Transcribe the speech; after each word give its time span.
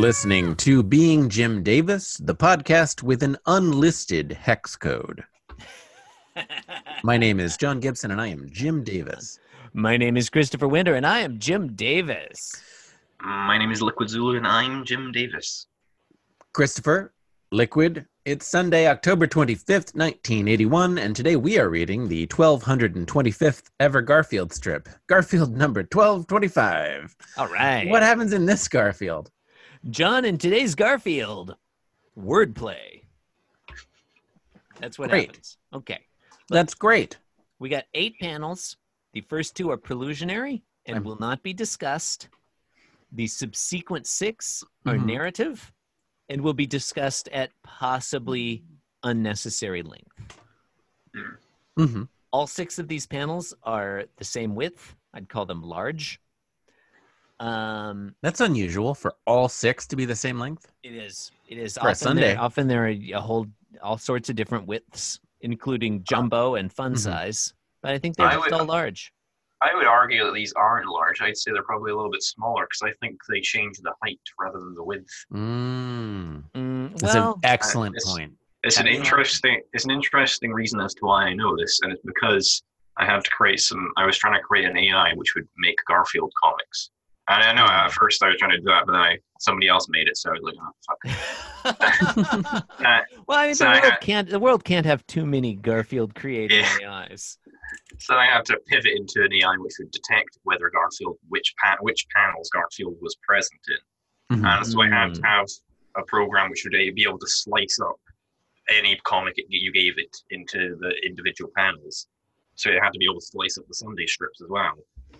You're 0.00 0.06
listening 0.06 0.56
to 0.56 0.82
Being 0.82 1.28
Jim 1.28 1.62
Davis, 1.62 2.16
the 2.16 2.34
podcast 2.34 3.02
with 3.02 3.22
an 3.22 3.36
unlisted 3.44 4.32
hex 4.32 4.74
code. 4.74 5.22
My 7.04 7.18
name 7.18 7.38
is 7.38 7.58
John 7.58 7.80
Gibson, 7.80 8.10
and 8.10 8.18
I 8.18 8.28
am 8.28 8.48
Jim 8.48 8.82
Davis. 8.82 9.38
My 9.74 9.98
name 9.98 10.16
is 10.16 10.30
Christopher 10.30 10.68
Winter, 10.68 10.94
and 10.94 11.06
I 11.06 11.18
am 11.18 11.38
Jim 11.38 11.74
Davis. 11.74 12.62
My 13.22 13.58
name 13.58 13.70
is 13.70 13.82
Liquid 13.82 14.08
Zulu, 14.08 14.38
and 14.38 14.46
I'm 14.46 14.86
Jim 14.86 15.12
Davis. 15.12 15.66
Christopher, 16.54 17.12
Liquid, 17.52 18.06
it's 18.24 18.46
Sunday, 18.46 18.88
October 18.88 19.26
25th, 19.26 19.94
1981, 19.94 20.96
and 20.96 21.14
today 21.14 21.36
we 21.36 21.58
are 21.58 21.68
reading 21.68 22.08
the 22.08 22.26
1225th 22.28 23.64
ever 23.80 24.00
Garfield 24.00 24.54
strip, 24.54 24.88
Garfield 25.08 25.54
number 25.54 25.80
1225. 25.80 27.14
All 27.36 27.48
right. 27.48 27.86
What 27.90 28.02
happens 28.02 28.32
in 28.32 28.46
this 28.46 28.66
Garfield? 28.66 29.30
John, 29.88 30.24
in 30.24 30.36
today's 30.36 30.74
Garfield, 30.74 31.56
wordplay. 32.18 33.02
That's 34.78 34.98
what 34.98 35.10
Great. 35.10 35.28
happens. 35.28 35.56
Okay. 35.72 36.00
That's 36.48 36.74
great. 36.74 37.18
We 37.58 37.68
got 37.68 37.84
eight 37.94 38.18
panels. 38.20 38.76
The 39.12 39.20
first 39.22 39.56
two 39.56 39.70
are 39.70 39.78
prelusionary 39.78 40.62
and 40.86 40.96
I'm- 40.96 41.04
will 41.04 41.18
not 41.18 41.42
be 41.42 41.52
discussed. 41.52 42.28
The 43.12 43.26
subsequent 43.26 44.06
six 44.06 44.62
are 44.86 44.94
Mhm. 44.94 45.06
narrative 45.06 45.72
and 46.28 46.42
will 46.42 46.54
be 46.54 46.66
discussed 46.66 47.28
at 47.28 47.50
possibly 47.62 48.64
unnecessary 49.02 49.82
length. 49.82 50.38
hmm 51.76 52.04
All 52.32 52.46
six 52.46 52.78
of 52.78 52.86
these 52.86 53.06
panels 53.06 53.52
are 53.64 54.04
the 54.16 54.24
same 54.24 54.54
width. 54.54 54.94
I'd 55.12 55.28
call 55.28 55.46
them 55.46 55.62
large. 55.62 56.20
Um, 57.40 58.14
That's 58.22 58.40
unusual 58.40 58.94
for 58.94 59.14
all 59.26 59.48
six 59.48 59.86
to 59.88 59.96
be 59.96 60.04
the 60.04 60.14
same 60.14 60.38
length. 60.38 60.70
It 60.82 60.92
is. 60.94 61.32
It 61.48 61.58
is. 61.58 61.74
For 61.74 61.80
a 61.88 61.90
often 61.90 61.94
Sunday. 61.96 62.20
There, 62.34 62.40
often 62.40 62.68
there 62.68 62.84
are 62.84 62.88
a 62.88 63.20
whole 63.20 63.46
all 63.82 63.98
sorts 63.98 64.28
of 64.28 64.36
different 64.36 64.66
widths, 64.66 65.18
including 65.40 66.04
jumbo 66.04 66.56
and 66.56 66.72
fun 66.72 66.94
Mhm. 66.94 66.98
size. 66.98 67.54
But 67.82 67.92
I 67.92 67.98
think 67.98 68.16
they're 68.16 68.26
I 68.26 68.36
would- 68.36 68.52
all 68.52 68.66
large. 68.66 69.12
I 69.62 69.74
would 69.74 69.86
argue 69.86 70.24
that 70.24 70.32
these 70.32 70.52
aren't 70.54 70.86
large. 70.88 71.20
I'd 71.20 71.36
say 71.36 71.50
they're 71.52 71.62
probably 71.62 71.92
a 71.92 71.96
little 71.96 72.10
bit 72.10 72.22
smaller 72.22 72.66
because 72.66 72.82
I 72.82 72.92
think 73.04 73.18
they 73.28 73.40
change 73.40 73.76
the 73.78 73.92
height 74.02 74.20
rather 74.38 74.58
than 74.58 74.74
the 74.74 74.82
width. 74.84 75.10
Mm. 75.32 76.44
Mm, 76.54 76.90
That's 76.98 77.14
well, 77.14 77.34
an 77.34 77.40
excellent 77.44 77.96
it's- 77.96 78.10
point. 78.12 78.32
It's 78.62 78.78
an 78.78 78.86
Yeah. 78.86 78.92
interesting. 78.92 79.62
It's 79.72 79.84
an 79.86 79.90
interesting 79.90 80.52
reason 80.52 80.80
as 80.80 80.94
to 80.94 81.06
why 81.06 81.24
I 81.24 81.34
know 81.34 81.56
this, 81.56 81.80
and 81.82 81.92
it's 81.92 82.02
because 82.04 82.62
I 82.98 83.06
have 83.06 83.22
to 83.22 83.30
create 83.30 83.60
some. 83.60 83.92
I 83.96 84.04
was 84.04 84.18
trying 84.18 84.34
to 84.34 84.42
create 84.42 84.66
an 84.66 84.76
AI 84.76 85.12
which 85.14 85.34
would 85.34 85.48
make 85.56 85.76
Garfield 85.86 86.32
comics, 86.42 86.90
and 87.30 87.42
I 87.42 87.52
know 87.52 87.64
at 87.64 87.92
first 87.92 88.22
I 88.22 88.28
was 88.28 88.36
trying 88.38 88.50
to 88.52 88.58
do 88.58 88.64
that, 88.64 88.84
but 88.86 88.92
then 88.92 89.00
I, 89.00 89.18
somebody 89.38 89.68
else 89.68 89.86
made 89.88 90.08
it, 90.08 90.16
so 90.16 90.30
I 90.30 90.32
was 90.32 90.42
like, 90.42 90.54
oh, 90.60 90.72
fuck. 90.86 91.00
Uh, 92.80 93.00
well, 93.26 93.38
I 93.38 93.46
mean, 93.46 93.54
so 93.54 93.64
the 93.64 93.70
I 93.70 93.74
world 93.74 93.84
had- 93.92 94.00
can't. 94.00 94.28
The 94.30 94.38
world 94.38 94.64
can't 94.64 94.86
have 94.86 95.06
too 95.06 95.26
many 95.26 95.54
Garfield 95.54 96.14
created 96.14 96.64
Yeah. 96.80 97.04
AIs. 97.10 97.38
so 97.98 98.14
I 98.14 98.26
have 98.26 98.44
to 98.44 98.58
pivot 98.66 98.92
into 98.96 99.22
an 99.22 99.32
AI 99.32 99.56
which 99.58 99.74
would 99.78 99.90
detect 99.90 100.38
whether 100.44 100.70
Garfield, 100.70 101.18
which 101.28 101.54
pa- 101.62 101.76
which 101.80 102.06
panels 102.14 102.48
Garfield 102.50 102.96
was 103.02 103.16
present 103.26 103.60
in. 103.68 104.38
Mhm. 104.38 104.46
And 104.58 104.66
so 104.66 104.80
I 104.82 104.88
had 104.88 105.14
to 105.14 105.20
Mm. 105.20 105.24
have 105.26 105.46
a 105.96 106.02
program 106.04 106.50
which 106.50 106.64
would 106.64 106.72
be 106.72 107.02
able 107.06 107.18
to 107.18 107.26
slice 107.28 107.78
up 107.80 107.96
any 108.70 108.96
comic 109.04 109.34
it- 109.38 109.46
you 109.50 109.70
gave 109.72 109.98
it 109.98 110.16
into 110.30 110.76
the 110.80 110.92
individual 111.04 111.50
panels. 111.56 112.06
So 112.54 112.70
it 112.70 112.80
had 112.82 112.92
to 112.92 112.98
be 112.98 113.04
able 113.04 113.20
to 113.20 113.26
slice 113.26 113.58
up 113.58 113.66
the 113.68 113.74
Sunday 113.74 114.06
strips 114.06 114.40
as 114.40 114.48
well. 114.48 114.74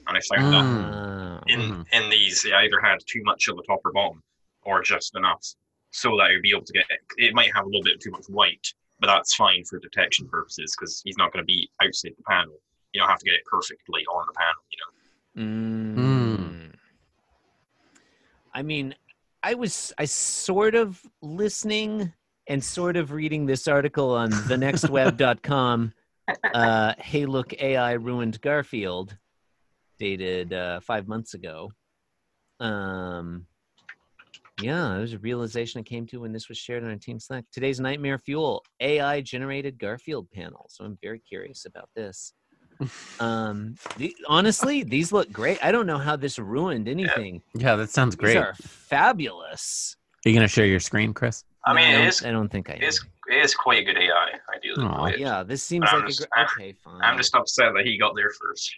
And 0.06 0.16
I 0.16 0.20
found 0.34 0.52
that. 0.52 0.64
Ah. 0.64 1.42
in 1.46 1.60
Mhm. 1.60 1.86
in 1.92 2.10
these, 2.10 2.44
it 2.44 2.52
either 2.52 2.80
had 2.80 2.98
too 3.06 3.22
much 3.24 3.48
of 3.48 3.56
the 3.56 3.62
top 3.62 3.80
or 3.84 3.92
bottom, 3.92 4.22
or 4.62 4.82
just 4.82 5.16
enough, 5.16 5.44
so 5.90 6.16
that 6.18 6.30
you'd 6.30 6.42
be 6.42 6.50
able 6.50 6.64
to 6.64 6.72
get. 6.72 6.84
It 7.16 7.34
might 7.34 7.52
have 7.54 7.64
a 7.64 7.68
little 7.68 7.82
bit 7.82 8.00
too 8.00 8.10
much 8.10 8.26
white, 8.28 8.72
but 9.00 9.06
that's 9.06 9.34
fine 9.34 9.64
for 9.64 9.78
detection 9.78 10.28
purposes 10.28 10.74
because 10.76 11.00
he's 11.04 11.16
not 11.16 11.32
going 11.32 11.42
to 11.42 11.46
be 11.46 11.68
outside 11.82 12.12
the 12.16 12.22
panel. 12.24 12.58
You 12.92 13.00
don't 13.00 13.08
have 13.08 13.18
to 13.20 13.24
get 13.24 13.34
it 13.34 13.44
perfectly 13.46 14.04
on 14.06 14.26
the 14.26 14.32
panel. 14.32 14.62
You 14.70 14.78
know. 14.78 14.90
Mm. 15.42 16.72
I 18.52 18.62
mean, 18.62 18.94
I 19.42 19.54
was 19.54 19.92
I 19.98 20.04
sort 20.04 20.74
of 20.74 21.00
listening 21.22 22.12
and 22.48 22.62
sort 22.62 22.96
of 22.96 23.12
reading 23.12 23.46
this 23.46 23.66
article 23.68 24.10
on 24.14 24.30
thenextweb.com. 24.30 25.94
Uh, 26.54 26.94
hey, 26.98 27.26
look, 27.26 27.60
AI 27.60 27.94
ruined 27.94 28.40
Garfield, 28.40 29.16
dated 30.10 30.52
uh, 30.52 30.80
five 30.80 31.06
months 31.06 31.34
ago. 31.34 31.70
Um, 32.58 33.46
yeah, 34.60 34.96
it 34.96 35.00
was 35.00 35.12
a 35.12 35.18
realization 35.18 35.78
I 35.78 35.82
came 35.84 36.06
to 36.08 36.20
when 36.20 36.32
this 36.32 36.48
was 36.48 36.58
shared 36.58 36.82
on 36.82 36.90
our 36.90 36.96
team 36.96 37.20
Slack. 37.20 37.44
Today's 37.52 37.78
nightmare 37.80 38.18
fuel 38.18 38.64
AI 38.80 39.20
generated 39.20 39.78
Garfield 39.78 40.28
panel. 40.32 40.66
So 40.70 40.84
I'm 40.84 40.98
very 41.02 41.20
curious 41.20 41.64
about 41.66 41.88
this. 41.94 42.32
Um, 43.20 43.74
the, 43.98 44.16
honestly, 44.26 44.82
these 44.82 45.12
look 45.12 45.30
great. 45.30 45.62
I 45.62 45.70
don't 45.70 45.86
know 45.86 45.98
how 45.98 46.16
this 46.16 46.38
ruined 46.38 46.88
anything. 46.88 47.42
Yeah, 47.54 47.76
that 47.76 47.90
sounds 47.90 48.16
great. 48.16 48.32
These 48.32 48.36
are 48.42 48.54
fabulous. 48.62 49.96
Are 50.24 50.30
you 50.30 50.34
going 50.34 50.48
to 50.48 50.48
share 50.48 50.64
your 50.64 50.80
screen, 50.80 51.12
Chris? 51.12 51.44
I 51.66 51.74
mean, 51.74 51.84
No, 51.84 51.90
it 51.90 51.98
don't- 51.98 52.06
is 52.08 52.24
I 52.24 52.30
don't 52.30 52.48
think 52.48 52.70
I 52.70 52.74
am. 52.76 52.82
it 52.82 52.86
is 52.88 53.04
it 53.30 53.36
is 53.44 53.54
quite 53.54 53.80
a 53.80 53.84
good 53.84 53.98
AI. 53.98 54.30
I 54.48 54.58
do 54.62 54.72
Aw. 54.78 55.04
enjoy 55.04 55.10
it. 55.10 55.20
Yeah, 55.20 55.42
this 55.42 55.62
seems 55.62 55.84
I'm 55.90 56.00
like 56.00 56.10
a 56.14 56.16
great. 56.16 56.46
Okay, 56.56 56.72
fine. 56.82 57.02
I'm 57.02 57.18
just 57.18 57.34
upset 57.34 57.72
that 57.76 57.84
he 57.84 57.98
got 57.98 58.16
there 58.16 58.30
first. 58.30 58.74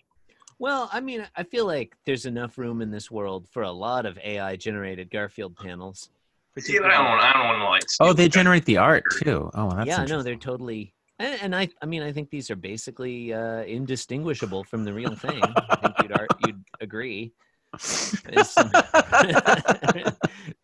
Well, 0.59 0.89
I 0.93 1.01
mean, 1.01 1.27
I 1.37 1.43
feel 1.43 1.67
like 1.67 1.97
there's 2.07 2.27
enough 2.27 2.57
room 2.59 2.83
in 2.83 2.91
this 2.91 3.11
world 3.11 3.49
for 3.51 3.63
a 3.63 3.71
lot 3.73 4.07
of 4.07 4.19
AI 4.19 4.57
generated 4.57 5.11
Garfield 5.11 5.57
panels. 5.57 6.11
See, 6.59 6.79
but 6.79 6.91
I 6.91 6.99
don't, 6.99 7.07
I 7.21 7.33
don't 7.33 7.47
want 7.47 7.59
to 7.61 7.65
like. 7.65 7.83
Oh, 8.01 8.13
they 8.13 8.25
the- 8.25 8.29
generate 8.29 8.65
the 8.67 8.77
art 8.77 9.05
too. 9.23 9.51
Oh, 9.55 9.67
well, 9.67 9.77
that's 9.77 9.87
yeah, 9.89 9.97
no, 9.97 10.03
interesting. 10.03 10.25
they're 10.25 10.37
totally. 10.37 10.95
And, 11.19 11.41
and 11.43 11.57
I, 11.57 11.69
I 11.81 11.87
mean, 11.87 12.03
I 12.03 12.13
think 12.13 12.31
these 12.31 12.51
are 12.51 12.57
basically 12.57 13.33
uh, 13.33 13.63
indistinguishable 13.63 14.65
from 14.65 14.85
the 14.85 14.93
real 14.93 15.15
thing. 15.17 15.41
I 15.43 15.77
think 15.77 15.95
you'd, 16.03 16.13
ar- 16.13 16.27
you'd 16.47 16.63
agree. 16.81 17.33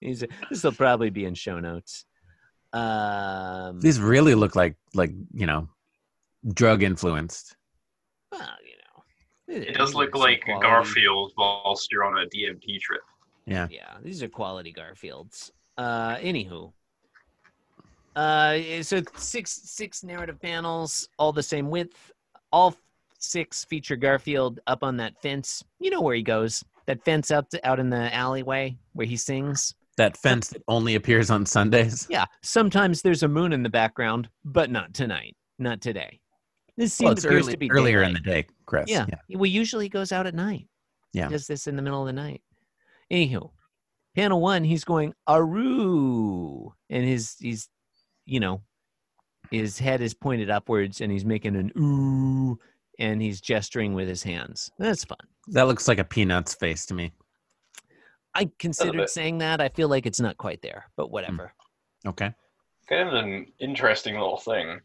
These 0.00 0.24
this 0.50 0.62
will 0.62 0.72
probably 0.72 1.10
be 1.10 1.24
in 1.24 1.34
show 1.34 1.58
notes. 1.58 2.04
Um, 2.72 3.80
These 3.80 4.00
really 4.00 4.34
look 4.34 4.54
like 4.56 4.76
like 4.94 5.10
you 5.32 5.46
know, 5.46 5.68
drug 6.52 6.82
influenced. 6.82 7.56
well, 8.30 8.46
you 9.48 9.60
know, 9.60 9.66
It 9.66 9.74
does 9.74 9.94
look 9.94 10.14
like 10.14 10.44
quality- 10.44 10.66
Garfield 10.66 11.32
whilst 11.36 11.90
you're 11.90 12.04
on 12.04 12.18
a 12.22 12.26
DMT 12.26 12.78
trip. 12.80 13.00
Yeah. 13.46 13.66
Yeah, 13.70 13.96
these 14.02 14.22
are 14.22 14.28
quality 14.28 14.72
Garfields. 14.72 15.50
Uh, 15.78 16.16
anywho, 16.16 16.72
uh, 18.16 18.82
so 18.82 19.00
six 19.16 19.52
six 19.52 20.02
narrative 20.02 20.40
panels, 20.40 21.08
all 21.18 21.32
the 21.32 21.42
same 21.42 21.70
width. 21.70 22.12
All 22.52 22.76
six 23.18 23.64
feature 23.64 23.96
Garfield 23.96 24.60
up 24.66 24.82
on 24.82 24.96
that 24.98 25.20
fence. 25.22 25.62
You 25.80 25.90
know 25.90 26.00
where 26.00 26.14
he 26.16 26.22
goes. 26.22 26.64
That 26.86 27.04
fence 27.04 27.30
out 27.30 27.50
to, 27.50 27.68
out 27.68 27.78
in 27.78 27.90
the 27.90 28.12
alleyway 28.14 28.76
where 28.94 29.06
he 29.06 29.16
sings. 29.16 29.74
That 29.98 30.16
fence 30.16 30.48
that 30.50 30.62
only 30.68 30.94
appears 30.94 31.30
on 31.30 31.44
Sundays. 31.44 32.06
Yeah, 32.08 32.24
sometimes 32.42 33.02
there's 33.02 33.22
a 33.22 33.28
moon 33.28 33.52
in 33.52 33.62
the 33.62 33.68
background, 33.68 34.28
but 34.44 34.70
not 34.70 34.94
tonight, 34.94 35.36
not 35.58 35.80
today. 35.80 36.20
This 36.78 36.98
Well, 37.00 37.08
seems 37.08 37.18
it's 37.18 37.24
appears 37.24 37.42
early, 37.42 37.52
to 37.54 37.58
be 37.58 37.70
earlier 37.72 38.02
in 38.04 38.12
the 38.12 38.20
day, 38.20 38.46
Chris. 38.64 38.88
Yeah. 38.88 39.06
Well, 39.30 39.46
usually 39.46 39.86
he 39.86 39.88
goes 39.88 40.12
out 40.12 40.28
at 40.28 40.34
night. 40.34 40.68
Yeah. 41.12 41.26
He 41.26 41.32
does 41.32 41.48
this 41.48 41.66
in 41.66 41.74
the 41.74 41.82
middle 41.82 42.00
of 42.00 42.06
the 42.06 42.12
night. 42.12 42.40
Anywho, 43.12 43.50
panel 44.14 44.40
one, 44.40 44.62
he's 44.62 44.84
going 44.84 45.12
Aru. 45.26 46.72
And 46.88 47.04
his 47.04 47.34
he's 47.40 47.68
you 48.26 48.38
know, 48.38 48.62
his 49.50 49.76
head 49.76 50.00
is 50.00 50.14
pointed 50.14 50.50
upwards 50.50 51.00
and 51.00 51.10
he's 51.10 51.24
making 51.24 51.56
an 51.56 51.72
ooh 51.76 52.56
and 53.00 53.20
he's 53.20 53.40
gesturing 53.40 53.92
with 53.92 54.06
his 54.06 54.22
hands. 54.22 54.70
That's 54.78 55.04
fun. 55.04 55.18
That 55.48 55.66
looks 55.66 55.88
like 55.88 55.98
a 55.98 56.04
peanuts 56.04 56.54
face 56.54 56.86
to 56.86 56.94
me. 56.94 57.12
I 58.34 58.50
considered 58.60 59.10
saying 59.10 59.38
that. 59.38 59.60
I 59.60 59.68
feel 59.68 59.88
like 59.88 60.06
it's 60.06 60.20
not 60.20 60.36
quite 60.36 60.62
there, 60.62 60.84
but 60.96 61.06
hmm. 61.06 61.12
whatever. 61.12 61.52
Okay. 62.06 62.32
Kind 62.88 63.08
of 63.08 63.14
an 63.14 63.46
interesting 63.58 64.14
little 64.14 64.36
thing. 64.36 64.80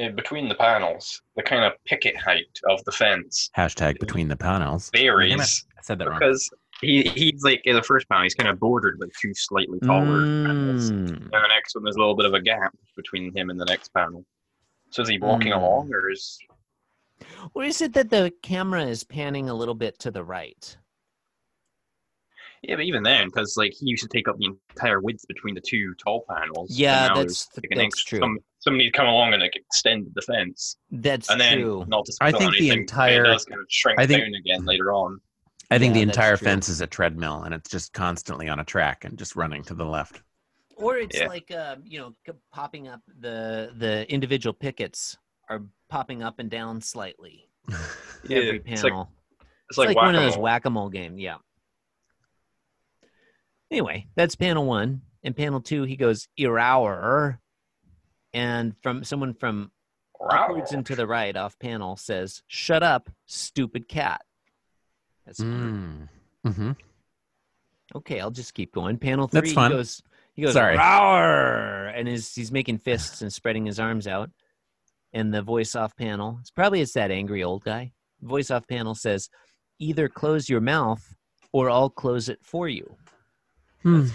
In 0.00 0.16
between 0.16 0.48
the 0.48 0.54
panels, 0.54 1.20
the 1.36 1.42
kind 1.42 1.62
of 1.62 1.72
picket 1.84 2.16
height 2.16 2.58
of 2.70 2.82
the 2.84 2.92
fence 2.92 3.50
Hashtag 3.54 3.98
between 4.00 4.28
the 4.28 4.36
panels. 4.36 4.88
varies 4.94 5.30
Damn 5.32 5.40
I 5.40 5.82
said 5.82 5.98
that 5.98 6.08
wrong. 6.08 6.18
because 6.18 6.48
he 6.80 7.02
he's 7.02 7.42
like 7.42 7.60
in 7.64 7.76
the 7.76 7.82
first 7.82 8.08
panel 8.08 8.22
he's 8.22 8.34
kind 8.34 8.48
of 8.48 8.58
bordered 8.58 8.98
by 8.98 9.06
two 9.20 9.34
slightly 9.34 9.78
taller 9.80 10.24
panels. 10.46 10.88
And 10.90 11.18
Mm. 11.18 11.30
the 11.30 11.48
next 11.48 11.74
one 11.74 11.84
there's 11.84 11.96
a 11.96 11.98
little 11.98 12.16
bit 12.16 12.24
of 12.24 12.32
a 12.32 12.40
gap 12.40 12.72
between 12.96 13.36
him 13.36 13.50
and 13.50 13.60
the 13.60 13.66
next 13.66 13.92
panel. 13.92 14.24
So 14.88 15.02
is 15.02 15.08
he 15.10 15.18
walking 15.18 15.52
Mm. 15.52 15.56
along 15.58 15.92
or 15.92 16.10
is 16.10 16.38
Or 17.52 17.64
is 17.64 17.82
it 17.82 17.92
that 17.92 18.08
the 18.08 18.32
camera 18.42 18.84
is 18.86 19.04
panning 19.04 19.50
a 19.50 19.54
little 19.54 19.74
bit 19.74 19.98
to 19.98 20.10
the 20.10 20.24
right? 20.24 20.78
yeah, 22.62 22.76
but 22.76 22.84
even 22.84 23.02
then, 23.02 23.26
because 23.28 23.56
like 23.58 23.72
he 23.78 23.86
used 23.86 24.02
to 24.02 24.08
take 24.08 24.28
up 24.28 24.38
the 24.38 24.46
entire 24.74 25.00
width 25.00 25.26
between 25.28 25.54
the 25.54 25.60
two 25.60 25.94
tall 26.02 26.24
panels. 26.28 26.70
Yeah, 26.70 27.08
now 27.08 27.14
that's- 27.16 27.48
there's, 27.54 27.64
like, 27.70 27.78
that's 27.78 28.02
true. 28.04 28.18
Some, 28.20 28.38
somebody 28.60 28.90
to 28.90 28.96
come 28.96 29.06
along 29.08 29.32
and 29.32 29.42
like 29.42 29.56
extend 29.56 30.06
the 30.14 30.22
fence, 30.22 30.76
That's 30.90 31.28
and 31.30 31.40
then 31.40 31.58
true. 31.58 31.84
not 31.88 32.04
to 32.06 32.12
I 32.20 32.30
think 32.32 32.54
the 32.56 32.70
entire- 32.70 33.24
it 33.24 33.28
does 33.28 33.44
kind 33.44 33.60
of 33.60 33.66
shrink 33.68 33.98
I 33.98 34.06
think- 34.06 34.20
down 34.22 34.34
again 34.34 34.64
later 34.64 34.92
on. 34.92 35.20
I 35.72 35.78
think 35.78 35.90
Yeah, 35.94 35.98
the 36.00 36.02
entire 36.02 36.36
fence 36.36 36.68
is 36.68 36.80
a 36.80 36.86
treadmill, 36.88 37.44
and 37.44 37.54
it's 37.54 37.70
just 37.70 37.92
constantly 37.92 38.48
on 38.48 38.58
a 38.58 38.64
track 38.64 39.04
and 39.04 39.16
just 39.16 39.36
running 39.36 39.62
to 39.64 39.74
the 39.74 39.84
left. 39.84 40.20
Or 40.76 40.96
it's 40.96 41.16
Yeah. 41.18 41.28
like 41.28 41.50
uh, 41.52 41.76
you 41.84 42.00
know, 42.00 42.14
popping 42.52 42.88
up 42.88 43.00
the 43.20 43.72
the 43.76 44.10
individual 44.12 44.52
pickets 44.52 45.16
are 45.48 45.62
popping 45.88 46.22
up 46.22 46.38
and 46.40 46.50
down 46.50 46.80
slightly 46.80 47.48
Yeah, 48.28 48.38
every 48.38 48.62
it's 48.66 48.82
like 48.82 48.92
panel. 48.92 49.12
it's 49.40 49.46
It's 49.70 49.78
like, 49.78 49.88
like, 49.88 49.96
one 49.96 50.14
of 50.16 50.22
those 50.22 50.36
whack-a-mole. 50.36 50.42
whack-a-mole 50.42 50.88
games. 50.90 51.20
Yeah. 51.20 51.36
Anyway, 53.70 54.06
that's 54.16 54.34
panel 54.34 54.66
one. 54.66 55.02
And 55.22 55.36
panel 55.36 55.60
two, 55.60 55.84
he 55.84 55.96
goes 55.96 56.28
Irower. 56.38 57.40
And 58.32 58.74
from 58.82 59.02
someone 59.04 59.34
from 59.34 59.70
upwards 60.20 60.72
and 60.72 60.84
to 60.86 60.94
the 60.96 61.06
right 61.06 61.36
off 61.36 61.58
panel 61.58 61.96
says, 61.96 62.42
Shut 62.46 62.82
up, 62.82 63.10
stupid 63.26 63.88
cat. 63.88 64.22
That's 65.26 65.40
Mm. 65.40 66.08
hmm 66.44 66.70
okay, 67.94 68.20
I'll 68.20 68.30
just 68.30 68.54
keep 68.54 68.72
going. 68.72 68.98
Panel 68.98 69.26
three 69.26 69.40
That's 69.40 69.52
fun. 69.52 69.70
he 69.72 69.76
goes 69.76 70.02
he 70.34 70.42
goes 70.42 70.52
Sorry. 70.52 70.76
Rower 70.76 71.86
and 71.88 72.08
is 72.08 72.32
he's 72.34 72.52
making 72.52 72.78
fists 72.78 73.20
and 73.22 73.32
spreading 73.32 73.66
his 73.66 73.80
arms 73.80 74.06
out. 74.06 74.30
And 75.12 75.34
the 75.34 75.42
voice 75.42 75.74
off 75.74 75.96
panel, 75.96 76.38
it's 76.40 76.50
probably 76.52 76.80
it's 76.80 76.92
that 76.92 77.10
angry 77.10 77.42
old 77.42 77.64
guy. 77.64 77.92
Voice 78.22 78.50
off 78.52 78.66
panel 78.68 78.94
says, 78.94 79.28
either 79.80 80.08
close 80.08 80.48
your 80.48 80.60
mouth 80.60 81.16
or 81.52 81.68
I'll 81.68 81.90
close 81.90 82.28
it 82.28 82.38
for 82.44 82.68
you. 82.68 82.96
Hmm. 83.82 84.06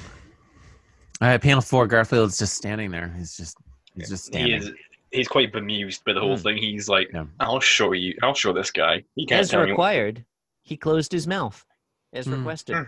All 1.22 1.28
right, 1.28 1.42
panel 1.42 1.62
four. 1.62 1.86
Garfield's 1.88 2.38
just 2.38 2.54
standing 2.56 2.92
there. 2.92 3.14
He's 3.18 3.36
just 3.36 3.58
he's 3.95 4.09
just 4.09 4.27
He 4.27 4.31
standing. 4.33 4.62
is. 4.62 4.71
He's 5.12 5.27
quite 5.27 5.53
bemused 5.53 6.03
by 6.03 6.13
the 6.13 6.19
whole 6.19 6.36
Hmm. 6.36 6.44
thing. 6.44 6.57
He's 6.57 6.89
like, 6.89 7.09
Yeah. 7.13 7.25
"I'll 7.39 7.59
show 7.62 7.94
you. 7.94 8.18
I'll 8.21 8.33
show 8.33 8.51
this 8.53 8.71
guy. 8.71 9.03
He 9.15 9.25
can't 9.25 9.42
As 9.42 9.50
tell 9.50 9.62
me." 9.62 9.65
what- 9.68 9.69
required, 9.71 10.25
he 10.63 10.75
closed 10.75 11.12
his 11.12 11.25
mouth 11.27 11.65
as 12.13 12.25
Hmm. 12.25 12.33
requested. 12.33 12.75
Hmm. 12.75 12.83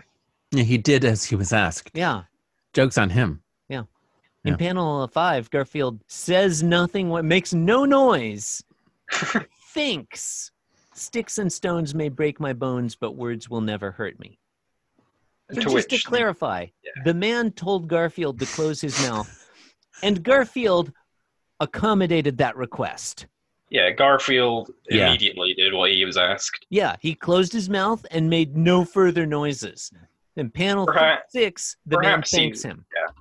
Yeah, 0.58 0.64
he 0.64 0.78
did 0.78 1.04
as 1.04 1.24
he 1.24 1.36
was 1.36 1.52
asked. 1.52 1.90
Yeah. 1.94 2.24
Jokes 2.74 2.98
on 2.98 3.10
him. 3.10 3.42
Yeah. 3.68 3.84
In 4.44 4.52
Yeah. 4.52 4.56
panel 4.56 5.06
five, 5.08 5.50
Garfield 5.50 6.00
says 6.06 6.62
nothing, 6.62 7.08
what 7.08 7.24
makes 7.24 7.52
no 7.54 7.84
noise, 7.84 8.62
thinks. 9.72 10.50
Sticks 10.94 11.38
and 11.38 11.52
stones 11.52 11.94
may 11.94 12.08
break 12.08 12.40
my 12.40 12.52
bones, 12.52 12.96
but 12.96 13.12
words 13.12 13.48
will 13.48 13.60
never 13.60 13.92
hurt 13.92 14.18
me. 14.18 14.38
So 15.50 15.54
To 15.56 15.60
just 15.62 15.74
which 15.74 15.88
to 16.02 16.08
clarify, 16.08 16.66
Yeah. 16.82 17.02
the 17.04 17.14
man 17.14 17.52
told 17.52 17.88
Garfield 17.88 18.38
to 18.40 18.46
close 18.46 18.80
his 18.80 18.98
mouth, 19.08 19.48
and 20.02 20.22
Garfield 20.22 20.92
accommodated 21.60 22.38
that 22.38 22.56
request. 22.56 23.26
Yeah, 23.70 23.90
Garfield 23.90 24.70
Yeah. 24.88 25.08
immediately 25.08 25.52
did 25.54 25.74
what 25.74 25.90
he 25.92 26.04
was 26.04 26.16
asked. 26.16 26.64
Yeah, 26.70 26.96
he 27.00 27.14
closed 27.14 27.52
his 27.52 27.68
mouth 27.68 28.04
and 28.10 28.30
made 28.30 28.56
no 28.56 28.84
further 28.84 29.26
noises. 29.26 29.92
In 30.36 30.50
panel 30.50 30.86
Perhaps- 30.86 31.32
six, 31.32 31.76
the 31.84 31.96
man 31.96 32.04
perhaps 32.04 32.30
he- 32.30 32.36
thanks 32.38 32.62
him. 32.62 32.84
yeah. 32.94 33.12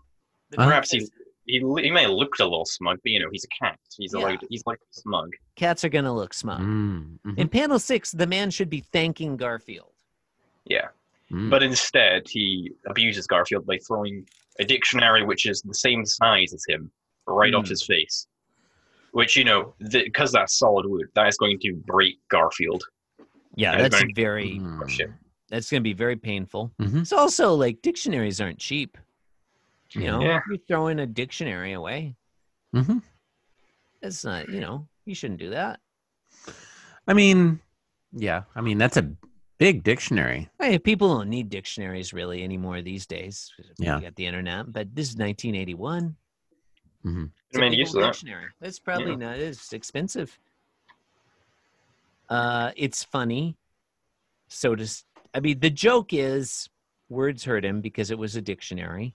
The 0.52 0.58
man 0.58 0.68
Perhaps 0.70 0.92
he, 0.92 1.00
he, 1.46 1.60
he 1.60 1.92
may 1.92 2.04
have 2.04 2.12
looked 2.12 2.40
a 2.40 2.44
little 2.46 2.64
smug, 2.66 3.00
but 3.04 3.12
you 3.12 3.20
know 3.20 3.30
he's 3.32 3.44
a 3.44 3.48
cat. 3.66 3.78
He's 3.98 4.14
Yeah. 4.14 4.20
like 4.22 4.40
he's 4.50 4.64
like 4.66 4.80
smug. 4.92 5.34
Cats 5.56 5.84
are 5.84 5.90
gonna 5.90 6.14
look 6.14 6.34
smug. 6.34 6.62
Mm, 6.62 7.20
mhm, 7.26 7.38
In 7.38 7.50
panel 7.50 7.80
six, 7.80 8.12
the 8.12 8.28
man 8.28 8.50
should 8.52 8.70
be 8.70 8.80
thanking 8.82 9.36
Garfield. 9.36 9.92
Yeah, 10.66 10.90
mm. 11.32 11.50
but 11.50 11.64
instead 11.64 12.28
he 12.30 12.72
abuses 12.86 13.28
Garfield 13.28 13.66
by 13.66 13.78
throwing 13.80 14.28
a 14.60 14.64
dictionary 14.64 15.24
which 15.26 15.46
is 15.46 15.62
the 15.62 15.74
same 15.74 16.06
size 16.06 16.54
as 16.54 16.64
him 16.68 16.92
right 17.28 17.54
off 17.54 17.66
Hmm. 17.66 17.70
his 17.72 17.84
face. 17.84 18.28
Which 19.12 19.36
you 19.36 19.44
know, 19.44 19.74
because 19.80 20.32
that's 20.32 20.58
solid 20.58 20.86
wood, 20.86 21.08
that 21.16 21.28
is 21.28 21.38
going 21.38 21.60
to 21.60 21.74
break 21.74 22.20
Garfield. 22.30 22.84
Yeah, 23.56 23.78
that's 23.88 24.04
very-. 24.16 24.60
Mm. 24.60 25.14
That's 25.50 25.72
gonna 25.72 25.82
be 25.82 25.94
very 25.94 26.16
painful. 26.18 26.72
Mhm. 26.80 27.02
It's 27.02 27.14
also 27.14 27.54
like 27.56 27.82
dictionaries 27.82 28.40
aren't 28.42 28.60
cheap. 28.60 28.98
You 29.94 30.02
know, 30.08 30.22
Yeah. 30.22 30.42
you're 30.50 30.58
throwing 30.68 31.00
a 31.00 31.08
dictionary 31.08 31.72
away. 31.74 32.16
Mhm. 32.76 33.02
That's 34.02 34.24
not. 34.26 34.50
You 34.50 34.60
know, 34.60 34.88
you 35.06 35.16
shouldn't 35.16 35.40
do 35.40 35.50
that. 35.52 35.80
I 37.08 37.14
mean, 37.14 37.60
yeah. 38.12 38.44
I 38.54 38.62
mean, 38.62 38.78
that's 38.78 38.98
a 38.98 39.10
big 39.58 39.84
dictionary. 39.84 40.50
Hey, 40.60 40.78
people 40.78 41.08
don't 41.18 41.30
need 41.30 41.50
dictionaries 41.50 42.14
really 42.14 42.44
anymore 42.44 42.82
these 42.82 43.08
days. 43.08 43.52
Yeah. 43.80 43.96
you 43.96 44.02
got 44.04 44.16
the 44.18 44.26
internet. 44.28 44.72
But 44.72 44.94
this 44.94 45.10
is 45.10 45.16
1981. 45.16 46.16
Mhm. 47.06 47.32
It's 47.50 47.58
I 47.58 47.60
a 47.60 47.62
mean, 47.62 47.72
big 47.72 47.80
used 47.80 47.96
old 47.96 48.02
to 48.04 48.06
that. 48.08 48.14
dictionary. 48.14 48.52
That's 48.60 48.80
probably 48.80 49.12
Yeah. 49.12 49.16
not. 49.16 49.40
It's 49.40 49.74
expensive. 49.74 50.38
Uh, 52.30 52.72
it's 52.76 53.04
funny. 53.04 53.56
So 54.50 54.76
does 54.76 55.06
I 55.34 55.40
mean 55.40 55.60
the 55.60 55.70
joke 55.70 56.14
is 56.14 56.70
words 57.10 57.44
hurt 57.44 57.64
him 57.64 57.80
because 57.82 58.12
it 58.12 58.18
was 58.18 58.36
a 58.36 58.42
dictionary, 58.42 59.14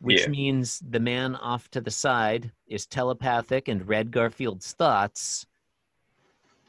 which 0.00 0.22
Yeah. 0.22 0.28
means 0.28 0.80
the 0.80 1.00
man 1.00 1.34
off 1.36 1.70
to 1.70 1.80
the 1.80 1.90
side 1.90 2.52
is 2.66 2.86
telepathic 2.86 3.68
and 3.68 3.86
read 3.88 4.10
Garfield's 4.10 4.72
thoughts. 4.72 5.46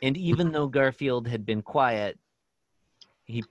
And 0.02 0.16
even 0.16 0.52
though 0.52 0.68
Garfield 0.68 1.28
had 1.28 1.46
been 1.46 1.62
quiet, 1.62 2.20
he 3.26 3.44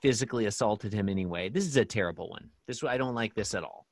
physically 0.00 0.46
assaulted 0.46 0.92
him 0.92 1.08
anyway. 1.08 1.48
This 1.48 1.66
is 1.66 1.76
a 1.76 1.84
terrible 1.84 2.30
one. 2.30 2.50
This 2.66 2.82
I 2.82 2.96
don't 2.96 3.14
like 3.14 3.34
this 3.34 3.54
at 3.54 3.62
all. 3.64 3.86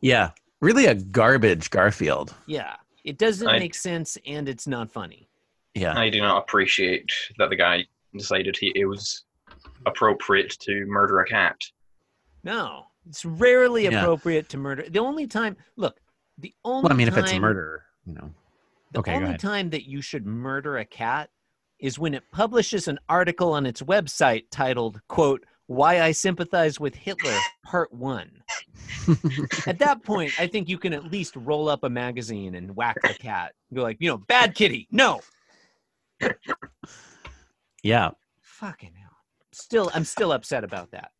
Yeah, 0.00 0.30
really 0.60 0.86
a 0.86 0.94
garbage 0.94 1.70
Garfield. 1.70 2.34
Yeah. 2.46 2.76
It 3.04 3.18
doesn't 3.18 3.46
I- 3.48 3.58
make 3.58 3.74
sense 3.74 4.16
and 4.26 4.48
it's 4.48 4.66
not 4.66 4.90
funny. 4.90 5.28
Yeah. 5.74 5.98
I 5.98 6.08
do 6.08 6.20
not 6.20 6.38
appreciate 6.42 7.10
that 7.38 7.50
the 7.50 7.56
guy 7.56 7.84
decided 8.16 8.56
he 8.56 8.72
it 8.76 8.84
was 8.86 9.24
appropriate 9.86 10.50
to 10.60 10.86
murder 10.86 11.20
a 11.20 11.26
cat. 11.26 11.56
No. 12.42 12.84
It's 13.08 13.24
rarely 13.24 13.84
Yeah. 13.84 14.00
appropriate 14.00 14.48
to 14.50 14.56
murder. 14.56 14.84
The 14.88 14.98
only 15.00 15.26
time 15.26 15.56
look, 15.76 16.00
the 16.38 16.54
only 16.64 16.84
Well, 16.84 16.92
I 16.92 16.96
mean, 16.96 17.08
if 17.08 17.16
it's 17.18 17.30
time- 17.30 17.42
murder, 17.42 17.84
you 18.06 18.14
know. 18.14 18.32
The 18.92 19.00
Okay, 19.00 19.18
go 19.18 19.24
only 19.26 19.36
time 19.38 19.70
that 19.70 19.88
you 19.88 20.00
should 20.00 20.24
murder 20.24 20.78
a 20.78 20.84
cat 20.84 21.28
is 21.80 21.98
when 21.98 22.14
it 22.14 22.22
publishes 22.30 22.86
an 22.88 22.98
article 23.08 23.52
on 23.52 23.66
its 23.66 23.82
website 23.82 24.44
titled, 24.50 25.00
quote, 25.08 25.44
Why 25.66 26.00
I 26.00 26.12
Sympathize 26.12 26.78
with 26.78 26.94
Hitler, 26.94 27.36
Part 27.64 27.92
One. 27.92 28.42
At 29.66 29.78
that 29.78 30.02
point, 30.02 30.32
I 30.38 30.46
think 30.46 30.68
you 30.68 30.78
can 30.78 30.92
at 30.92 31.04
least 31.04 31.34
roll 31.36 31.68
up 31.68 31.84
a 31.84 31.90
magazine 31.90 32.54
and 32.54 32.74
whack 32.76 32.96
the 33.02 33.14
cat. 33.14 33.52
Go 33.72 33.82
like, 33.82 33.96
you 34.00 34.08
know, 34.10 34.18
bad 34.18 34.54
kitty. 34.54 34.86
No. 34.90 35.20
yeah. 37.82 38.10
Fucking 38.40 38.92
hell. 38.98 39.10
Still, 39.52 39.90
I'm 39.94 40.04
still 40.04 40.32
upset 40.32 40.64
about 40.64 40.90
that. 40.92 41.10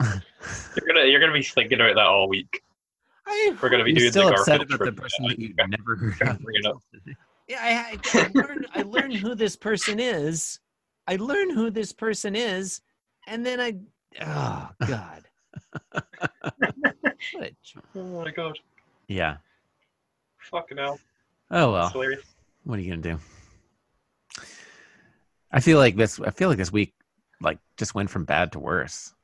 You're 0.00 0.86
gonna 0.86 1.06
you're 1.06 1.20
gonna 1.20 1.32
be 1.32 1.42
thinking 1.42 1.80
about 1.80 1.94
that 1.94 2.06
all 2.06 2.28
week. 2.28 2.60
I, 3.26 3.56
We're 3.62 3.70
gonna 3.70 3.82
be 3.84 3.92
doing 3.94 4.10
still 4.10 4.28
the 4.28 4.34
upset 4.34 4.56
about 4.56 4.68
the 4.68 4.76
trip. 4.76 4.96
person 4.96 5.26
that 5.28 5.38
you 5.38 5.54
Yeah. 5.58 5.66
never 5.66 5.96
heard 5.96 6.28
of. 6.28 6.38
bring 6.42 6.66
up. 6.66 6.82
Yeah, 7.48 7.58
I, 7.60 7.98
I, 8.14 8.20
I 8.20 8.30
learn 8.34 8.66
I 8.74 8.82
learn 8.82 9.10
who 9.10 9.34
this 9.34 9.56
person 9.56 9.98
is. 9.98 10.60
I 11.06 11.16
learn 11.16 11.50
who 11.50 11.70
this 11.70 11.92
person 11.92 12.36
is, 12.36 12.80
and 13.26 13.44
then 13.46 13.60
I 13.60 13.74
oh 14.20 14.70
god. 14.86 15.22
what 17.32 17.44
a, 17.46 17.50
j- 17.62 17.80
Oh 17.94 18.24
my 18.24 18.30
god. 18.30 18.58
Yeah. 19.08 19.36
Fucking 20.38 20.78
hell. 20.78 20.98
Oh 21.50 21.72
well. 21.72 21.88
hilarious. 21.90 22.24
What 22.64 22.78
are 22.78 22.82
you 22.82 22.90
gonna 22.90 23.02
do? 23.02 23.20
I 25.52 25.60
feel 25.60 25.78
like 25.78 25.96
this. 25.96 26.20
I 26.20 26.30
feel 26.30 26.48
like 26.48 26.58
this 26.58 26.72
week, 26.72 26.92
like, 27.40 27.58
just 27.76 27.94
went 27.94 28.10
from 28.10 28.24
bad 28.24 28.52
to 28.52 28.58
worse. 28.58 29.14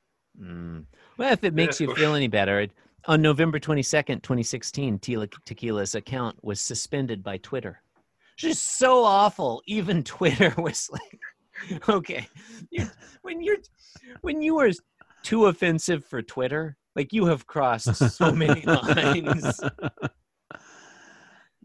mm. 0.40 0.84
Well, 1.18 1.32
if 1.32 1.44
it 1.44 1.54
makes 1.54 1.80
Yeah. 1.80 1.88
you 1.88 1.94
feel 1.94 2.14
any 2.14 2.28
better, 2.28 2.60
it- 2.60 2.72
on 3.06 3.20
November 3.20 3.58
twenty 3.58 3.82
second, 3.82 4.22
twenty 4.22 4.44
sixteen, 4.44 4.98
Tila 4.98 5.28
Tequila's 5.44 5.94
account 5.96 6.42
was 6.44 6.60
suspended 6.60 7.22
by 7.22 7.36
Twitter. 7.38 7.82
Just 8.36 8.78
so 8.78 9.04
awful. 9.04 9.60
Even 9.66 10.02
Twitter 10.04 10.54
was 10.56 10.88
like, 10.92 11.20
okay, 11.88 12.26
you, 12.70 12.86
when 13.22 13.42
you're 13.42 13.56
when 14.20 14.40
you 14.40 14.58
are 14.58 14.70
too 15.24 15.46
offensive 15.46 16.04
for 16.04 16.22
Twitter, 16.22 16.76
like 16.96 17.12
you 17.12 17.26
have 17.26 17.46
crossed 17.46 17.94
so 17.96 18.32
many 18.32 18.60
lines. 18.66 19.60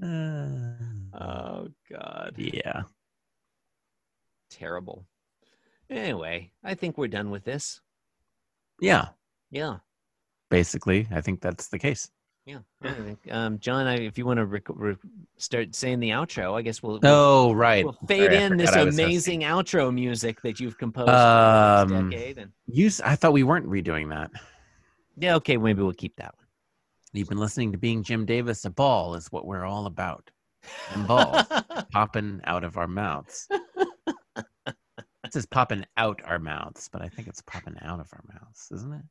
Uh, 0.03 0.73
Oh 1.19 1.67
God, 1.91 2.33
yeah. 2.37 2.83
terrible. 4.51 5.07
Anyway, 5.89 6.51
I 6.63 6.75
think 6.75 6.97
we're 6.97 7.07
done 7.07 7.31
with 7.31 7.43
this. 7.45 7.81
Yeah. 8.79 9.07
Yeah, 9.49 9.77
Basically, 10.51 11.07
I 11.11 11.21
think 11.21 11.41
that's 11.41 11.69
the 11.69 11.79
case. 11.79 12.11
yeah. 12.45 12.59
Um, 13.31 13.57
John, 13.59 13.87
I, 13.87 13.95
if 13.95 14.17
you 14.19 14.25
want 14.25 14.37
to 14.37 14.45
rec- 14.45 14.67
re- 14.69 14.95
start 15.37 15.73
saying 15.73 15.99
the 15.99 16.09
outro, 16.11 16.53
I 16.53 16.61
guess 16.61 16.83
we'll, 16.83 16.99
we'll, 17.01 17.11
Oh, 17.11 17.53
right. 17.53 17.83
we'll 17.85 17.97
fade 18.07 18.25
Sorry, 18.31 18.37
in 18.43 18.57
this 18.57 18.69
forgot 18.69 18.81
I 18.81 18.85
was 18.85 18.99
amazing 18.99 19.41
outro 19.41 19.91
music 19.93 20.41
that 20.43 20.59
you've 20.59 20.77
composed 20.77 21.07
for 21.07 21.13
the 21.13 21.17
Um, 21.17 21.91
last 21.91 22.11
decade. 22.11 22.37
And 22.37 22.51
You, 22.67 22.91
I 23.03 23.15
thought 23.15 23.33
we 23.33 23.43
weren't 23.43 23.65
redoing 23.67 24.09
that. 24.09 24.29
Yeah, 25.17 25.35
okay, 25.35 25.57
maybe 25.57 25.81
we'll 25.81 25.93
keep 25.93 26.15
that 26.17 26.33
one. 26.37 26.47
You've 27.13 27.29
been 27.29 27.37
listening 27.37 27.71
to 27.71 27.77
Being 27.77 28.03
Jim 28.03 28.25
Davis. 28.25 28.65
A 28.65 28.69
ball 28.69 29.15
is 29.15 29.27
what 29.31 29.45
we're 29.45 29.65
all 29.65 29.85
about. 29.85 30.29
And 30.93 31.07
balls 31.07 31.43
popping 31.91 32.41
out 32.43 32.63
of 32.63 32.77
our 32.77 32.87
mouths. 32.87 33.47
It 34.35 35.33
says 35.33 35.45
popping 35.45 35.85
out 35.97 36.21
our 36.25 36.39
mouths, 36.39 36.89
but 36.91 37.01
I 37.01 37.09
think 37.09 37.27
it's 37.27 37.41
popping 37.41 37.75
out 37.81 37.99
of 37.99 38.07
our 38.13 38.23
mouths, 38.33 38.69
isn't 38.73 38.93
it? 38.93 39.01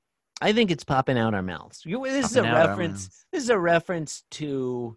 I 0.41 0.53
think 0.53 0.71
it's 0.71 0.85
popping 0.85 1.19
out 1.19 1.35
our 1.35 1.43
mouths. 1.43 1.83
You, 1.85 2.03
this 2.05 2.31
is 2.31 2.37
a 2.37 2.43
Popping 2.43 2.51
out 2.51 2.63
our 2.63 2.69
reference. 2.69 3.27
This 3.33 3.43
is 3.43 3.51
a 3.51 3.59
reference 3.59 4.25
to 4.33 4.97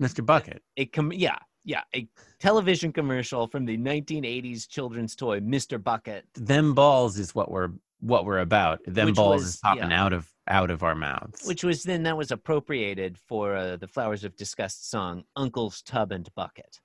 Mr. 0.00 0.24
Bucket. 0.24 0.62
a 0.76 0.86
com- 0.86 1.12
yeah 1.12 1.38
yeah 1.64 1.82
a 1.94 2.08
television 2.38 2.92
commercial 2.92 3.46
from 3.48 3.64
the 3.64 3.76
1980s 3.76 4.68
children's 4.68 5.16
toy 5.16 5.40
Mr. 5.40 5.82
Bucket. 5.82 6.24
Them 6.34 6.74
balls 6.74 7.18
is 7.18 7.34
what 7.34 7.50
we're 7.50 7.70
what 8.00 8.24
we're 8.24 8.38
about. 8.40 8.80
Them 8.86 9.06
Which 9.06 9.16
balls 9.16 9.42
was- 9.42 9.54
is 9.54 9.60
popping 9.62 9.90
yeah. 9.90 10.02
out 10.04 10.12
of 10.12 10.28
out 10.48 10.70
of 10.70 10.82
our 10.84 10.94
mouths. 10.94 11.44
which 11.46 11.64
was 11.64 11.82
then 11.82 12.04
that 12.04 12.16
was 12.16 12.30
appropriated 12.30 13.18
for 13.18 13.56
uh, 13.56 13.76
the 13.76 13.88
Flowers 13.88 14.22
of 14.24 14.36
Disgust 14.36 14.88
song 14.90 15.24
"Uncle's 15.36 15.82
Tub 15.82 16.12
and 16.12 16.28
Bucket." 16.36 16.80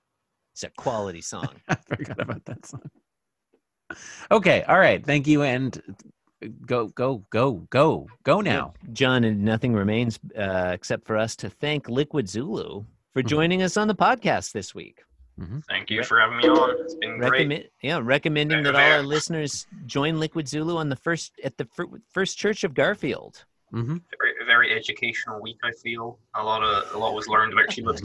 It's 0.53 0.63
a 0.63 0.69
quality 0.77 1.21
song. 1.33 1.49
I 1.69 1.75
forgot 1.87 2.19
about 2.19 2.45
that 2.45 2.65
song. 2.65 2.89
Okay, 4.31 4.63
all 4.63 4.79
right. 4.79 5.05
Thank 5.05 5.27
you, 5.27 5.43
and 5.43 5.81
go, 6.65 6.87
go, 6.87 7.23
go, 7.29 7.67
go, 7.69 8.07
go 8.23 8.41
now. 8.41 8.73
John, 8.93 9.23
and 9.25 9.43
nothing 9.43 9.73
remains 9.73 10.17
uh, 10.37 10.71
except 10.73 11.05
for 11.05 11.17
us 11.17 11.35
to 11.37 11.49
thank 11.49 11.89
Liquid 11.89 12.27
Zulu 12.29 12.83
for 13.13 13.21
Mhm. 13.21 13.27
joining 13.27 13.61
us 13.63 13.75
on 13.77 13.87
the 13.89 13.95
podcast 13.95 14.53
this 14.53 14.73
week. 14.73 15.01
Thank 15.69 15.89
you 15.89 16.03
for 16.03 16.19
having 16.19 16.37
me 16.37 16.47
on. 16.47 16.75
It's 16.81 16.95
been 16.95 17.17
great. 17.17 17.71
Yeah, 17.81 17.99
recommending 18.01 18.63
that 18.63 18.75
all 18.75 18.81
our 18.81 19.03
listeners 19.03 19.67
join 19.85 20.19
Liquid 20.19 20.47
Zulu 20.47 20.77
on 20.77 20.89
the 20.89 20.95
first 20.95 21.33
at 21.43 21.57
the 21.57 21.65
fir- 21.65 22.01
First 22.11 22.37
Church 22.37 22.63
of 22.63 22.73
Garfield. 22.73 23.45
hmm 23.71 23.97
Very, 24.19 24.33
very 24.45 24.75
educational 24.75 25.41
week. 25.41 25.57
I 25.63 25.71
feel 25.71 26.19
a 26.35 26.43
lot 26.43 26.63
of 26.63 26.93
a 26.93 26.97
lot 26.97 27.13
was 27.13 27.27
learned 27.27 27.53
about 27.53 27.71
Sheila 27.71 27.95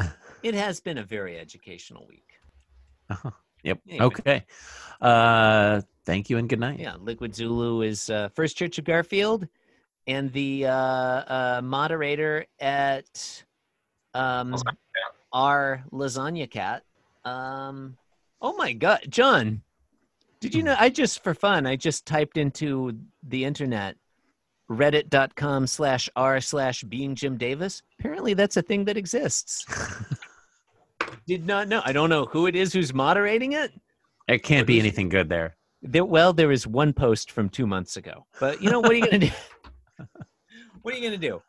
it 0.42 0.54
has 0.54 0.80
been 0.80 0.98
a 0.98 1.04
very 1.04 1.38
educational 1.38 2.06
week. 2.08 2.26
Yep. 3.62 3.80
Anyway. 3.88 4.04
Okay. 4.06 4.44
Uh, 5.00 5.82
thank 6.06 6.30
you 6.30 6.38
and 6.38 6.48
good 6.48 6.60
night. 6.60 6.78
Yeah, 6.78 6.94
Liquid 6.98 7.34
Zulu 7.34 7.82
is 7.82 8.08
uh, 8.08 8.28
First 8.30 8.56
Church 8.56 8.78
of 8.78 8.84
Garfield, 8.84 9.46
and 10.10 10.32
the 10.32 10.66
uh, 10.66 10.72
uh, 10.72 11.60
moderator 11.62 12.44
at 12.58 13.44
um, 14.12 14.52
Lasagna 14.52 14.74
our 15.32 15.84
Lasagna 15.92 16.50
Cat. 16.50 16.82
Um, 17.24 17.96
oh 18.42 18.56
my 18.56 18.72
God, 18.72 19.00
John! 19.08 19.62
Did 20.40 20.54
you 20.54 20.62
know? 20.62 20.74
I 20.78 20.88
just 20.88 21.22
for 21.22 21.34
fun, 21.34 21.64
I 21.66 21.76
just 21.76 22.06
typed 22.06 22.36
into 22.36 22.98
the 23.22 23.44
internet 23.44 23.96
reddit.com 24.68 25.66
slash 25.66 26.08
r 26.16 26.40
slash 26.40 26.82
being 26.84 27.14
Jim 27.14 27.36
Davis. 27.36 27.82
Apparently, 27.98 28.34
that's 28.34 28.56
a 28.56 28.62
thing 28.62 28.84
that 28.86 28.96
exists. 28.96 29.64
Did 31.26 31.46
not 31.46 31.68
know. 31.68 31.82
I 31.84 31.92
don't 31.92 32.10
know 32.10 32.24
who 32.26 32.46
it 32.46 32.56
is 32.56 32.72
who's 32.72 32.92
moderating 32.92 33.52
it. 33.52 33.72
It 34.28 34.42
can't 34.42 34.66
be 34.66 34.78
anything 34.80 35.08
good 35.08 35.28
there. 35.28 35.56
There, 35.82 36.04
well, 36.04 36.32
there 36.32 36.52
is 36.52 36.66
one 36.66 36.92
post 36.92 37.30
from 37.30 37.48
two 37.48 37.66
months 37.66 37.96
ago, 37.96 38.26
but 38.38 38.60
you 38.60 38.70
know 38.70 38.80
what 38.80 38.90
are 38.90 38.94
you 38.94 39.04
gonna 39.04 39.18
do? 39.26 39.30
What 40.82 40.94
are 40.94 40.98
you 40.98 41.04
gonna 41.04 41.18
do? 41.18 41.42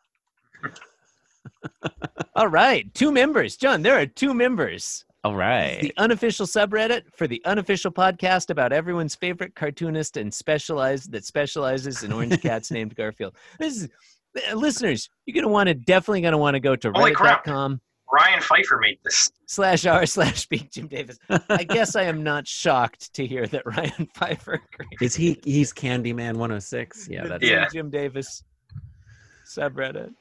All 2.36 2.48
right, 2.48 2.92
two 2.94 3.12
members, 3.12 3.56
John. 3.56 3.82
There 3.82 3.98
are 3.98 4.06
two 4.06 4.34
members. 4.34 5.04
All 5.24 5.36
right. 5.36 5.80
The 5.80 5.94
unofficial 5.98 6.46
subreddit 6.46 7.02
for 7.14 7.28
the 7.28 7.40
unofficial 7.44 7.92
podcast 7.92 8.50
about 8.50 8.72
everyone's 8.72 9.14
favorite 9.14 9.54
cartoonist 9.54 10.16
and 10.16 10.34
specialized 10.34 11.12
that 11.12 11.24
specializes 11.24 12.02
in 12.02 12.12
orange 12.12 12.40
cats 12.42 12.72
named 12.72 12.96
Garfield. 12.96 13.36
This 13.60 13.82
is 13.82 13.88
uh, 14.50 14.56
listeners. 14.56 15.08
You're 15.26 15.34
gonna 15.36 15.52
want 15.52 15.68
to 15.68 15.74
definitely 15.74 16.22
gonna 16.22 16.38
want 16.38 16.54
to 16.54 16.60
go 16.60 16.74
to 16.74 16.90
Holy 16.92 17.12
reddit.com 17.12 17.80
Ryan 18.12 18.42
Pfeiffer 18.42 18.78
made 18.78 18.98
this. 19.04 19.30
slash 19.46 19.86
r 19.86 20.04
slash 20.04 20.46
being 20.46 20.68
Jim 20.70 20.86
Davis. 20.86 21.18
I 21.48 21.64
guess 21.64 21.96
I 21.96 22.02
am 22.02 22.22
not 22.22 22.46
shocked 22.46 23.14
to 23.14 23.26
hear 23.26 23.46
that 23.46 23.62
Ryan 23.64 24.06
Pfeiffer 24.14 24.54
agrees. 24.54 24.98
Is 25.00 25.14
he? 25.14 25.40
He's 25.44 25.72
Candyman 25.72 26.32
106. 26.32 27.08
Yeah, 27.08 27.26
that's 27.26 27.40
Big 27.40 27.50
Yeah. 27.50 27.68
Jim 27.72 27.88
Davis 27.90 28.44
subreddit. 29.58 30.12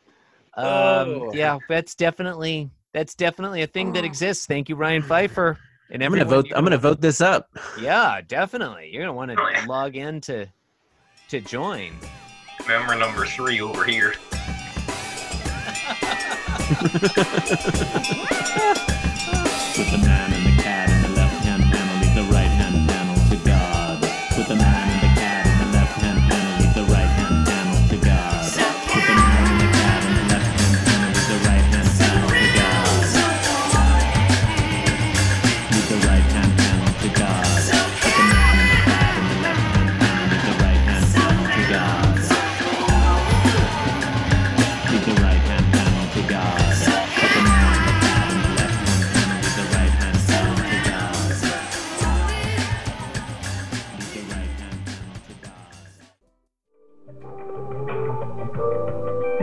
Um, 0.56 0.66
Oh. 0.66 1.32
Yeah, 1.34 1.60
that's 1.70 1.96
definitely 1.96 2.70
that's 2.94 3.16
definitely 3.16 3.62
a 3.62 3.68
thing 3.68 3.94
that 3.94 4.04
exists. 4.04 4.46
Thank 4.46 4.68
you, 4.70 4.76
Ryan 4.76 5.02
Pfeiffer. 5.02 5.58
And 5.92 6.04
I'm 6.04 6.12
gonna 6.12 6.26
vote. 6.26 6.48
I'm 6.56 6.64
gonna 6.64 6.78
vote 6.78 7.02
this 7.02 7.22
up. 7.22 7.48
Yeah, 7.80 8.22
definitely. 8.28 8.90
You're 8.92 9.04
gonna 9.04 9.14
want 9.14 9.32
Oh, 9.38 9.50
yeah. 9.50 9.62
to 9.62 9.68
log 9.70 9.96
in 9.96 10.20
to 10.22 10.48
to 11.30 11.42
join. 11.42 11.94
Member 12.68 12.96
number 12.96 13.26
three 13.26 13.62
over 13.62 13.86
here. 13.86 14.14